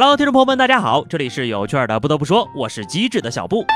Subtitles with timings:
[0.00, 2.00] Hello，听众朋友们，大家好，这里是有趣的。
[2.00, 3.66] 不得不说，我是机智的小布。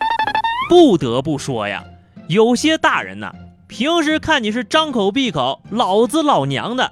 [0.71, 1.85] 不得不说呀，
[2.29, 3.31] 有些大人呢，
[3.69, 6.91] 平时看你是张口闭口老子老娘的，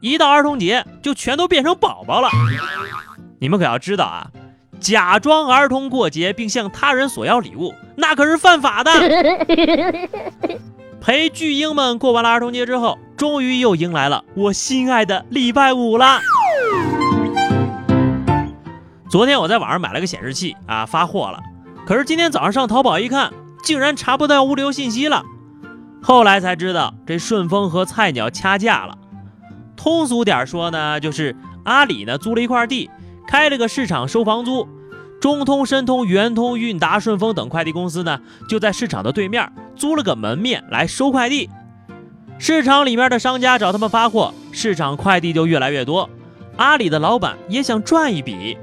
[0.00, 2.28] 一到儿童节就全都变成宝宝了。
[3.38, 4.26] 你们可要知道啊，
[4.80, 8.90] 假装儿童过节并向他人索要礼物，那可是犯法的。
[11.00, 16.18] 陪巨婴们过完了儿童节之后，终于又迎来了我心爱的礼拜五了。
[19.14, 21.38] 昨天我在网上买了个显示器啊，发货了。
[21.86, 23.32] 可是今天早上上淘宝一看，
[23.62, 25.22] 竟然查不到物流信息了。
[26.02, 28.98] 后来才知道，这顺丰和菜鸟掐架了。
[29.76, 32.90] 通俗点说呢，就是阿里呢租了一块地，
[33.28, 34.66] 开了个市场收房租。
[35.20, 38.18] 中通、申通、圆通、韵达、顺丰等快递公司呢，
[38.48, 41.48] 就在市场的对面租了个门面来收快递。
[42.40, 46.10] 市场里面的商家找他们发货，市场快递就越来越多。
[46.56, 48.58] 阿里的老板也想赚一笔。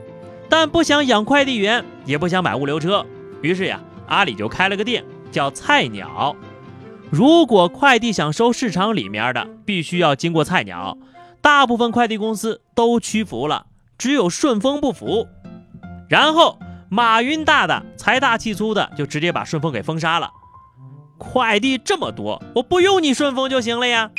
[0.51, 3.05] 但不想养快递员，也不想买物流车，
[3.41, 6.35] 于是呀，阿里就开了个店，叫菜鸟。
[7.09, 10.97] 如果快递想收市场里面的，必须要经过菜鸟。
[11.39, 15.25] 大部分快递公司都屈服了，只有顺丰不服。
[16.09, 20.29] 然后马云大大财大气粗的就直接把顺丰给封杀了。
[21.17, 24.11] 快递这么多，我不用你顺丰就行了呀。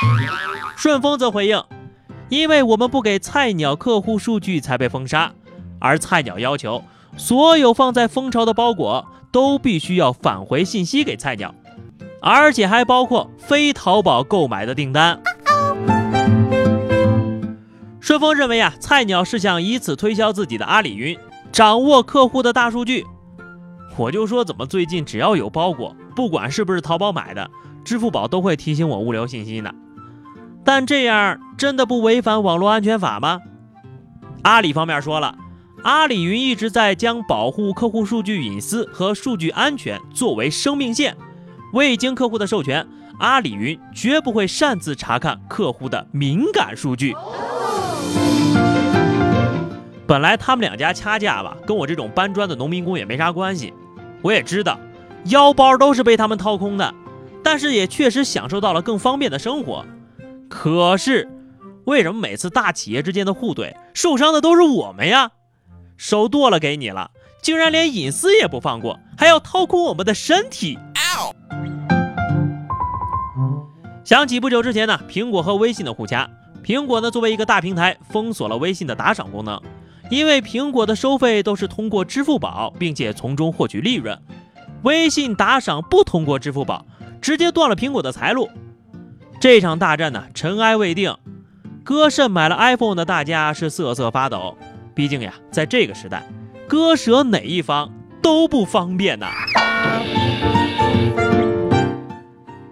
[0.78, 1.62] 顺丰则回应，
[2.30, 5.30] 因为我们不给菜鸟客户数据才被封杀。
[5.83, 6.84] 而菜鸟要求，
[7.16, 11.52] 所有放在蜂巢的包裹都必须要返回信息给菜鸟，
[12.20, 15.20] 而且还包括非淘宝购买的订单。
[18.00, 21.19] 顺丰认为啊，菜鸟是想以此推销自己的阿里云，
[21.50, 23.05] 掌握客户的大数据。
[23.97, 27.50] 我就说，怎么最近只要有包裹，不管是不是淘宝买的，
[27.84, 29.72] 支付宝都会提醒我物流信息呢？
[30.64, 33.41] 但这样真的不违反网络安全法吗？
[34.43, 35.37] 阿里方面说了。
[35.82, 41.16] 阿里云一直在将保护客户数据隐私和数据安全作为生命线，
[41.72, 42.87] 未经客户的授权，
[43.19, 47.16] 阿里云绝不会擅自查看客户的敏感数据。
[50.06, 53.75] 本来他们两家掐架吧，跟我这种搬砖的农民工也没啥关系。
[54.20, 54.78] 我也知道，
[55.26, 56.94] 腰包都是被他们掏空的，
[57.43, 59.84] 但是也确实享受到了更方便的生活。
[60.49, 61.28] 可是，
[61.87, 65.32] 为什么每次大企业之间的互怼，受伤的都是我们呀？
[66.02, 70.76] 手剁了给你了，竟然连隐私也不放过，还要掏空我们的身体。
[74.02, 76.28] 想起不久之前呢，苹果和微信的互掐。
[76.64, 79.62] 苹果呢作为一个大平台，封锁了微信的打赏功能，
[80.10, 84.20] 因为苹果的收费都是通过支付宝，并且从中获取利润。
[84.82, 86.84] 微信打赏不通过支付宝，
[87.20, 88.50] 直接断了苹果的财路。
[89.38, 91.16] 这场大战呢，尘埃未定。
[91.84, 94.56] 割肾买了 iPhone 的大家是瑟瑟发抖。
[94.94, 96.26] 毕竟呀，在这个时代，
[96.69, 99.26] 割舍哪一方都不方便呐。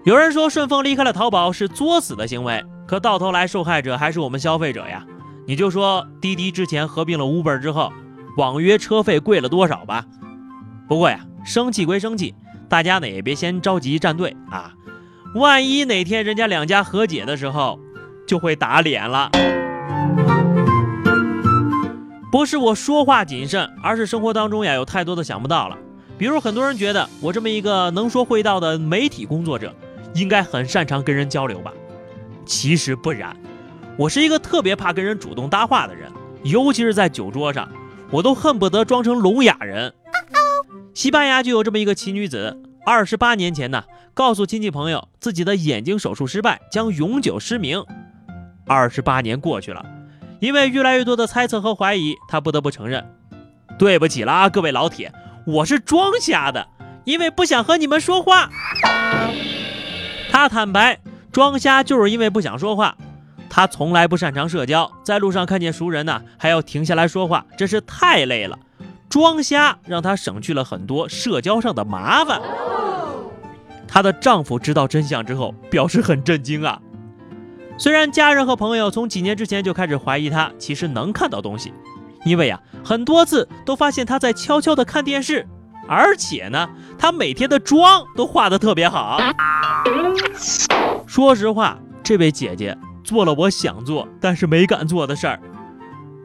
[0.04, 5.04] 有人说顺丰离开了淘宝是作死的行为，可到头来受害者还是我们消费者呀。
[5.46, 7.92] 你就说滴滴之前合并了 Uber 之后，
[8.36, 10.04] 网约车费贵了多少吧？
[10.88, 12.34] 不过呀，生气归生气，
[12.68, 14.72] 大家呢也别先着急站队啊，
[15.34, 17.78] 万一哪天人家两家和解的时候，
[18.26, 19.30] 就会打脸了。
[22.30, 25.76] 不是我说话谨慎，而是生活当中呀有太多的想不到了。
[26.16, 29.74] 比如很多人觉得我这么一个能说会道的媒体工作者，
[30.14, 31.72] 应该很擅长跟人交流吧？
[32.46, 33.36] 其实不然，
[33.96, 36.08] 我是一个特别怕跟人主动搭话的人，
[36.44, 37.68] 尤其是在酒桌上，
[38.10, 39.92] 我都恨不得装成聋哑人。
[40.94, 43.82] 西班牙就有这么一个奇女子，二十八年前呢，
[44.14, 47.84] 告诉亲戚朋友自己的眼睛手术失败，将永久失明。
[48.66, 49.84] 二十八年过去了。
[50.40, 53.06] 因为越来越多的猜测和怀疑，他不得不承认
[53.78, 55.12] ：“对不起啦，各位老铁，
[55.46, 56.66] 我是装瞎的，
[57.04, 58.50] 因为不想和你们说话。”
[60.32, 60.98] 他坦白，
[61.30, 62.96] 装瞎就是因为不想说话。
[63.50, 68.58] 他从来不擅长社交，在路上看见熟人呢，还要停下来说话，真是太累了。
[69.08, 72.40] 装瞎让他省去了很多社交上的麻烦。
[73.88, 76.80] 她的丈夫知道真相之后，表示很震惊啊。
[77.80, 81.72] 虽然家人和朋友从几年之前就开始怀疑他其实能看到东西，
[82.26, 85.48] 因为呀很多次都发现他在悄悄的看电视，
[85.88, 86.68] 而且呢
[86.98, 89.18] 他每天的妆都化得特别好。
[91.06, 95.40] 说实话，这位姐姐做了我想做但是没敢做的事儿。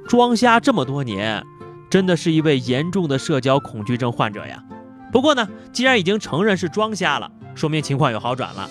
[0.10, 1.42] 装瞎这么多年，
[1.90, 4.62] 真的是一位严重的社交恐惧症患者呀。
[5.10, 8.69] 不过呢，既然已经承认是装瞎了，说明情况有好转了。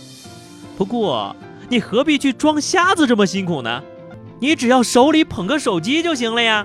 [0.77, 1.35] 不过。
[1.75, 3.83] 你何必去装瞎子这么辛苦呢？
[4.39, 6.63] 你只要手里捧个手机就行了呀。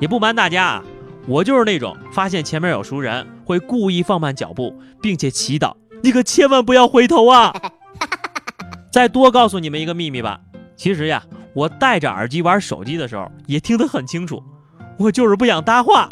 [0.00, 0.84] 也不瞒大家啊，
[1.28, 7.54] 我就是那种发现前面有熟人会故意放慢脚步，并且祈祷你可千万不要回头啊。
[8.90, 10.40] 再多告诉你们一个秘密吧，
[10.74, 11.22] 其实呀，
[11.54, 14.42] 我戴着耳机玩手机的时候也听得很清楚，
[14.98, 16.08] 我就是不想搭话。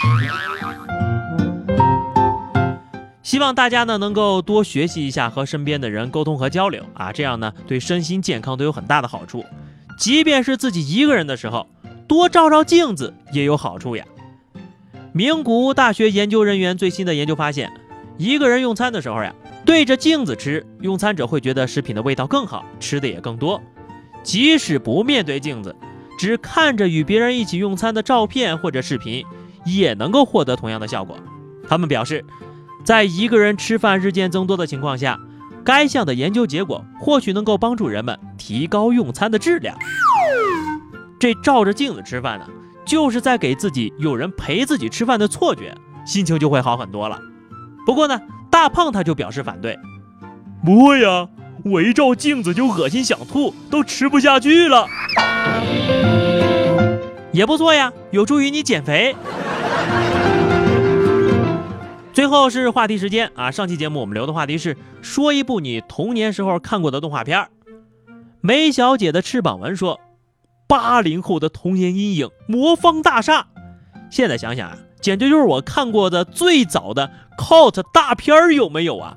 [3.28, 9.44] 希望大家呢能够多学习一下和身边的人沟通和交流啊，这样呢对身心健康都有很大的好处。
[9.98, 11.66] 即便是自己一个人的时候，
[12.06, 14.06] 多照照镜子也有好处呀。
[15.12, 17.70] 名古屋大学研究人员最新的研究发现，
[18.16, 23.60] 一个人用餐的时候呀，对着镜子吃，用餐者会觉得食品的味道更好，吃的也更多。
[24.22, 25.76] 即使不面对镜子，
[26.18, 29.22] 只看着与别人一起用餐的照片或者视频，
[29.66, 31.14] 也能够获得同样的效果。
[31.68, 32.24] 他们表示。
[32.88, 35.20] 在一个人吃饭日渐增多的情况下，
[35.62, 39.76] 该项的研究结果或许能够帮助人们提高用餐的质量。
[41.20, 42.46] 这照着镜子吃饭呢，
[42.86, 45.76] 就是在给自己有人陪自己吃饭的错觉，
[46.06, 47.20] 心情就会好很多了。
[47.84, 48.18] 不过呢，
[48.50, 49.78] 大胖他就表示反对，
[50.64, 51.28] 不会呀，
[51.66, 54.86] 我一照镜子就恶心想吐，都吃不下去了。
[57.32, 59.14] 也不错呀，有助于你减肥。
[62.18, 63.52] 最后是话题时间啊！
[63.52, 67.48] 上期节目我们留的话题是说一部你童年时候看过的动画片儿
[68.40, 70.00] 梅小姐的翅膀纹说
[70.66, 73.46] ：“八零后的童年阴影，魔方大厦。
[74.10, 79.16] 现在想想啊，简直就是我看过的最早的 cult 大片儿，有没有啊？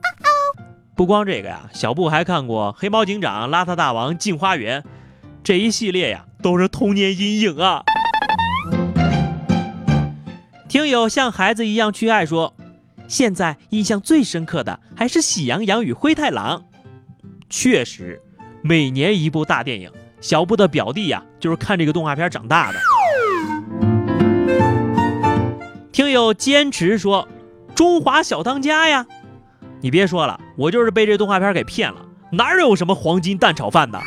[0.95, 4.80] 不光这个呀，小布还看过《黑猫警长》《邋遢大王》《镜花缘》
[5.44, 7.81] 这一系列呀，都是童年阴影啊。
[10.69, 12.54] 听友像孩子一样去爱说。
[13.11, 16.59] 现在印象最深刻的还是《喜羊羊与灰太狼》，
[17.49, 18.21] 确实，
[18.61, 19.91] 每年一部大电影。
[20.21, 22.79] 小布的表弟呀，就是看这个动画片长大的。
[25.91, 27.27] 听友坚持说，
[27.73, 29.05] 《中华小当家》呀，
[29.81, 34.01] 你别说了，我就是被这动画片给骗了，哪有什么黄金蛋炒饭的？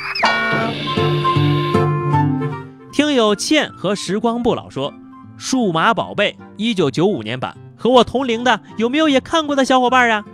[2.90, 4.90] 听友倩和时光不老说，
[5.36, 7.54] 《数码宝贝》一九九五年版。
[7.84, 10.24] 和我同龄的有没有也看过的小伙伴啊？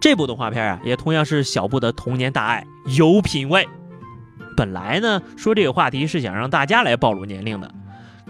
[0.00, 2.66] 这部动画片啊，也同样是小布的童年大爱，
[2.96, 3.68] 有品位。
[4.56, 7.70] 本来呢，说这个话题是想让大家来暴露年龄的，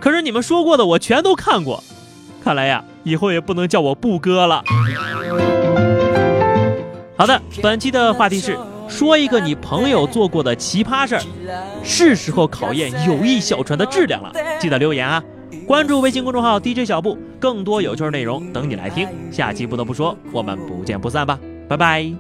[0.00, 1.80] 可是你们说过的我全都看过，
[2.42, 4.64] 看来呀，以后也不能叫我布哥了。
[7.16, 8.58] 好的，本期的话题是
[8.88, 11.22] 说一个你朋友做过的奇葩事儿，
[11.84, 15.22] 是时候考验友谊小船的质量了，记得留言啊。
[15.67, 19.07] 关注微信公众号 DJ 小布，更多有趣内容等你来听。
[19.31, 22.13] 下期不得不说，我们不见不散吧，拜拜。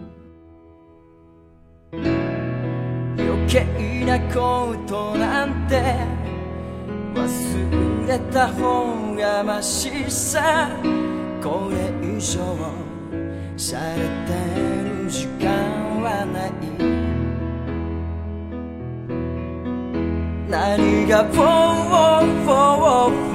[20.51, 21.47] 何が「フォー
[21.87, 23.34] フォーフォーこ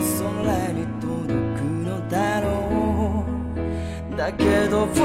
[0.00, 3.24] 空に届くのだろ
[4.12, 4.86] う」だけど「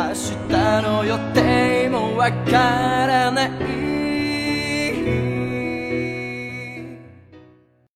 [0.00, 3.89] 明日の予定もわからない